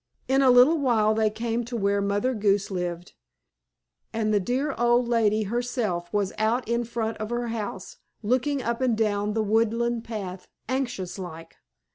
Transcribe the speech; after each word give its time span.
In 0.27 0.41
a 0.41 0.49
little 0.49 0.79
while 0.79 1.13
they 1.13 1.29
came 1.29 1.63
to 1.65 1.77
where 1.77 2.01
Mother 2.01 2.33
Goose 2.33 2.71
lived, 2.71 3.13
and 4.11 4.33
the 4.33 4.39
dear 4.39 4.73
old 4.75 5.07
lady 5.07 5.43
herself 5.43 6.11
was 6.11 6.33
out 6.39 6.67
in 6.67 6.85
front 6.85 7.17
of 7.17 7.29
her 7.29 7.49
house, 7.49 7.97
looking 8.23 8.63
up 8.63 8.81
and 8.81 8.97
down 8.97 9.33
the 9.33 9.43
woodland 9.43 10.03
path, 10.03 10.47
anxious 10.67 11.19
like. 11.19 11.57